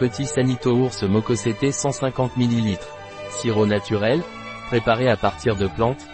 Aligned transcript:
Petit 0.00 0.24
Sanito 0.24 0.72
Ours 0.72 1.02
Mococété 1.02 1.72
150 1.72 2.38
ml. 2.38 2.78
Sirop 3.32 3.66
naturel, 3.66 4.22
préparé 4.68 5.10
à 5.10 5.16
partir 5.18 5.56
de 5.56 5.66
plantes, 5.66 6.08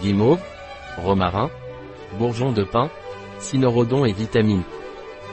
guimauve, 0.00 0.38
romarin, 0.96 1.50
bourgeon 2.20 2.52
de 2.52 2.62
pin, 2.62 2.88
cynorhodon 3.40 4.04
et 4.04 4.12
vitamines. 4.12 4.62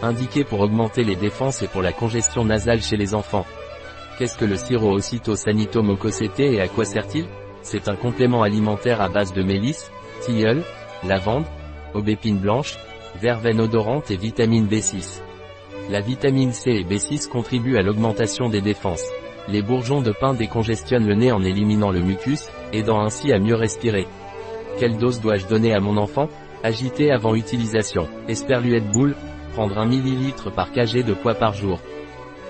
Indiqué 0.01 0.43
pour 0.43 0.61
augmenter 0.61 1.03
les 1.03 1.15
défenses 1.15 1.61
et 1.61 1.67
pour 1.67 1.83
la 1.83 1.91
congestion 1.91 2.43
nasale 2.43 2.81
chez 2.81 2.97
les 2.97 3.13
enfants. 3.13 3.45
Qu'est-ce 4.17 4.37
que 4.37 4.45
le 4.45 4.55
sirop 4.55 4.93
Ocyto 4.93 5.35
Sanito 5.35 5.83
Mococété 5.83 6.55
et 6.55 6.61
à 6.61 6.67
quoi 6.67 6.85
sert-il? 6.85 7.27
C'est 7.61 7.89
un 7.89 7.95
complément 7.95 8.41
alimentaire 8.41 9.01
à 9.01 9.09
base 9.09 9.33
de 9.33 9.43
mélisse, 9.43 9.91
tilleul, 10.21 10.63
lavande, 11.03 11.45
aubépine 11.93 12.39
blanche, 12.39 12.75
verveine 13.21 13.61
odorante 13.61 14.09
et 14.09 14.17
vitamine 14.17 14.65
B6. 14.65 15.21
La 15.89 16.01
vitamine 16.01 16.51
C 16.51 16.69
et 16.69 16.83
B6 16.83 17.27
contribuent 17.27 17.77
à 17.77 17.81
l'augmentation 17.81 18.47
des 18.47 18.61
défenses. 18.61 19.03
Les 19.47 19.63
bourgeons 19.63 20.01
de 20.01 20.11
pin 20.11 20.35
décongestionnent 20.35 21.07
le 21.07 21.15
nez 21.15 21.31
en 21.31 21.43
éliminant 21.43 21.89
le 21.89 22.01
mucus, 22.01 22.47
aidant 22.73 23.01
ainsi 23.01 23.33
à 23.33 23.39
mieux 23.39 23.55
respirer. 23.55 24.05
Quelle 24.77 24.97
dose 24.97 25.19
dois-je 25.19 25.47
donner 25.47 25.73
à 25.73 25.79
mon 25.79 25.97
enfant? 25.97 26.29
Agiter 26.63 27.11
avant 27.11 27.33
utilisation. 27.33 28.07
Esperluette 28.27 28.91
boule, 28.91 29.15
prendre 29.53 29.79
1 29.79 29.87
ml 29.89 30.51
par 30.55 30.71
kg 30.71 31.03
de 31.03 31.13
poids 31.15 31.33
par 31.33 31.53
jour. 31.53 31.79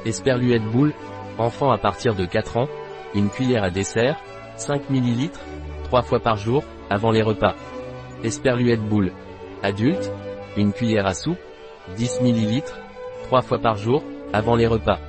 Esperluette 0.06 0.66
boule, 0.66 0.94
enfant 1.38 1.72
à 1.72 1.78
partir 1.78 2.16
de 2.16 2.26
4 2.26 2.58
ans, 2.58 2.68
une 3.16 3.30
cuillère 3.30 3.64
à 3.64 3.70
dessert, 3.70 4.18
5 4.58 4.90
ml, 4.90 5.30
3 5.86 6.02
fois 6.02 6.20
par 6.20 6.36
jour, 6.36 6.62
avant 6.90 7.12
les 7.12 7.22
repas. 7.22 7.56
Esperluette 8.22 8.84
boule, 8.84 9.14
adulte, 9.64 10.12
une 10.58 10.74
cuillère 10.74 11.08
à 11.08 11.14
soupe, 11.14 11.40
10 11.96 12.20
ml, 12.22 12.64
3 13.24 13.42
fois 13.42 13.60
par 13.60 13.78
jour, 13.78 14.04
avant 14.34 14.56
les 14.56 14.68
repas. 14.68 15.00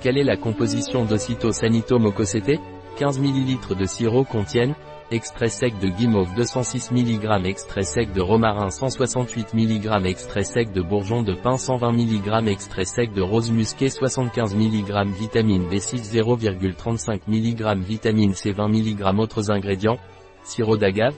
Quelle 0.00 0.18
est 0.18 0.24
la 0.24 0.36
composition 0.36 1.04
d'Ocyto 1.04 1.52
Sanito 1.52 1.98
Mococete 1.98 2.58
15 2.96 3.18
ml 3.20 3.76
de 3.76 3.84
sirop 3.84 4.24
contiennent 4.24 4.74
Extrait 5.10 5.48
sec 5.48 5.78
de 5.80 5.88
guimauve 5.88 6.32
206 6.36 6.92
mg 6.92 7.44
Extrait 7.44 7.82
sec 7.82 8.12
de 8.12 8.20
romarin 8.20 8.70
168 8.70 9.54
mg 9.54 10.06
Extrait 10.06 10.44
sec 10.44 10.72
de 10.72 10.80
bourgeon 10.80 11.22
de 11.22 11.34
pin 11.34 11.56
120 11.56 11.92
mg 11.92 12.48
Extrait 12.48 12.84
sec 12.84 13.12
de 13.12 13.20
rose 13.20 13.50
musquée 13.50 13.90
75 13.90 14.54
mg 14.54 15.06
Vitamine 15.18 15.68
B6 15.68 16.14
0,35 16.14 17.20
mg 17.26 17.82
Vitamine 17.82 18.34
C 18.34 18.52
20 18.52 18.68
mg 18.68 19.18
Autres 19.18 19.50
ingrédients 19.50 19.98
Sirop 20.44 20.76
d'agave 20.76 21.14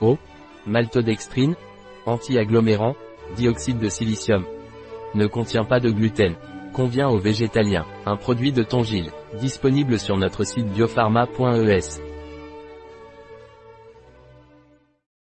Eau 0.00 0.18
Maltodextrine 0.66 1.54
Anti-agglomérant 2.06 2.96
Dioxyde 3.36 3.78
de 3.78 3.88
silicium 3.88 4.44
ne 5.14 5.26
contient 5.26 5.64
pas 5.64 5.80
de 5.80 5.90
gluten. 5.90 6.34
Convient 6.72 7.08
aux 7.08 7.18
végétaliens. 7.18 7.86
Un 8.06 8.16
produit 8.16 8.52
de 8.52 8.62
Tongil. 8.62 9.10
Disponible 9.40 9.98
sur 9.98 10.16
notre 10.16 10.44
site 10.44 10.66
biopharma.es. 10.66 12.00